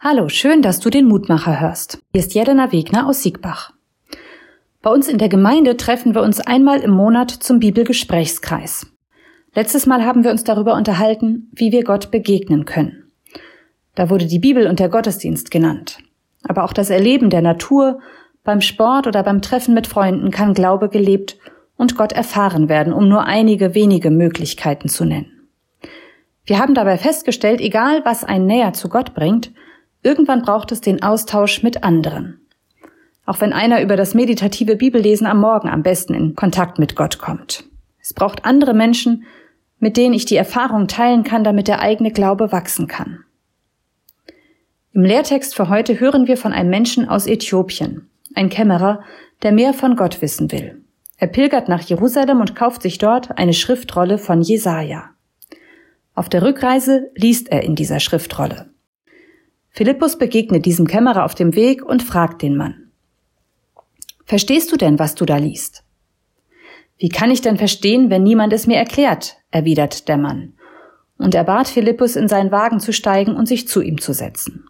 [0.00, 1.98] Hallo, schön, dass du den Mutmacher hörst.
[2.12, 3.72] Hier ist Jelena Wegner aus Siegbach.
[4.80, 8.86] Bei uns in der Gemeinde treffen wir uns einmal im Monat zum Bibelgesprächskreis.
[9.56, 13.10] Letztes Mal haben wir uns darüber unterhalten, wie wir Gott begegnen können.
[13.96, 15.98] Da wurde die Bibel und der Gottesdienst genannt.
[16.44, 17.98] Aber auch das Erleben der Natur,
[18.44, 21.38] beim Sport oder beim Treffen mit Freunden kann Glaube gelebt
[21.76, 25.48] und Gott erfahren werden, um nur einige wenige Möglichkeiten zu nennen.
[26.44, 29.50] Wir haben dabei festgestellt, egal was einen näher zu Gott bringt,
[30.02, 32.40] irgendwann braucht es den Austausch mit anderen.
[33.26, 37.18] Auch wenn einer über das meditative Bibellesen am Morgen am besten in Kontakt mit Gott
[37.18, 37.64] kommt.
[38.00, 39.24] Es braucht andere Menschen,
[39.78, 43.24] mit denen ich die Erfahrung teilen kann, damit der eigene Glaube wachsen kann.
[44.92, 49.02] Im Lehrtext für heute hören wir von einem Menschen aus Äthiopien, ein Kämmerer,
[49.42, 50.82] der mehr von Gott wissen will.
[51.18, 55.10] Er pilgert nach Jerusalem und kauft sich dort eine Schriftrolle von Jesaja.
[56.14, 58.67] Auf der Rückreise liest er in dieser Schriftrolle.
[59.70, 62.90] Philippus begegnet diesem Kämmerer auf dem Weg und fragt den Mann.
[64.24, 65.84] Verstehst du denn, was du da liest?
[66.98, 69.36] Wie kann ich denn verstehen, wenn niemand es mir erklärt?
[69.50, 70.54] erwidert der Mann.
[71.16, 74.64] Und er bat Philippus, in seinen Wagen zu steigen und sich zu ihm zu setzen.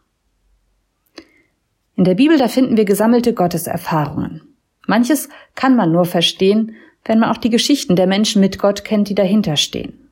[1.96, 4.42] In der Bibel, da finden wir gesammelte Gotteserfahrungen.
[4.86, 9.08] Manches kann man nur verstehen, wenn man auch die Geschichten der Menschen mit Gott kennt,
[9.08, 10.08] die dahinter stehen.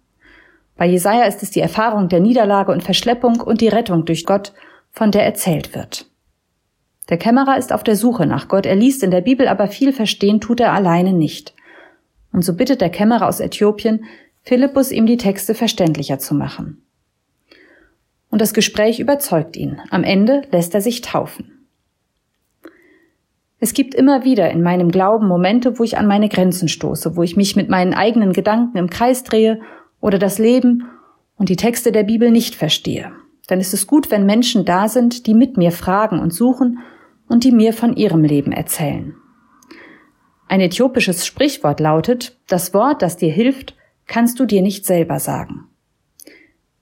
[0.76, 4.52] Bei Jesaja ist es die Erfahrung der Niederlage und Verschleppung und die Rettung durch Gott,
[4.96, 6.06] von der erzählt wird.
[7.10, 8.64] Der Kämmerer ist auf der Suche nach Gott.
[8.64, 11.54] Er liest in der Bibel, aber viel verstehen tut er alleine nicht.
[12.32, 14.06] Und so bittet der Kämmerer aus Äthiopien
[14.42, 16.82] Philippus, ihm die Texte verständlicher zu machen.
[18.30, 19.80] Und das Gespräch überzeugt ihn.
[19.90, 21.68] Am Ende lässt er sich taufen.
[23.58, 27.22] Es gibt immer wieder in meinem Glauben Momente, wo ich an meine Grenzen stoße, wo
[27.22, 29.60] ich mich mit meinen eigenen Gedanken im Kreis drehe
[30.00, 30.84] oder das Leben
[31.36, 33.12] und die Texte der Bibel nicht verstehe.
[33.46, 36.78] Dann ist es gut, wenn Menschen da sind, die mit mir fragen und suchen
[37.28, 39.14] und die mir von ihrem Leben erzählen.
[40.48, 43.74] Ein äthiopisches Sprichwort lautet, das Wort, das dir hilft,
[44.06, 45.68] kannst du dir nicht selber sagen.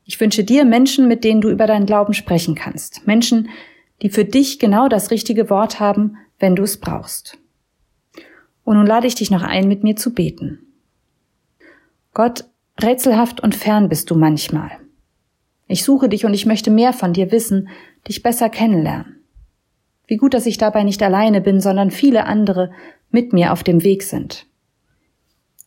[0.05, 3.07] Ich wünsche dir Menschen, mit denen du über deinen Glauben sprechen kannst.
[3.07, 3.49] Menschen,
[4.03, 7.39] die für dich genau das richtige Wort haben, wenn du es brauchst.
[8.65, 10.59] Und nun lade ich dich noch ein, mit mir zu beten.
[12.13, 12.45] Gott,
[12.81, 14.71] rätselhaft und fern bist du manchmal.
[15.75, 17.69] Ich suche dich und ich möchte mehr von dir wissen,
[18.07, 19.25] dich besser kennenlernen.
[20.07, 22.71] Wie gut, dass ich dabei nicht alleine bin, sondern viele andere
[23.11, 24.47] mit mir auf dem Weg sind.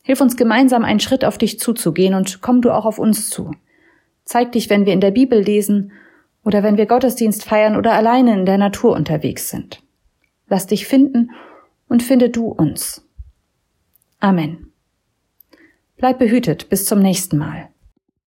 [0.02, 3.50] Hilf uns gemeinsam einen Schritt auf dich zuzugehen und komm du auch auf uns zu.
[4.24, 5.92] Zeig dich, wenn wir in der Bibel lesen
[6.42, 9.82] oder wenn wir Gottesdienst feiern oder alleine in der Natur unterwegs sind.
[10.46, 11.32] Lass dich finden
[11.86, 13.06] und finde du uns.
[14.20, 14.72] Amen.
[15.98, 17.68] Bleib behütet bis zum nächsten Mal.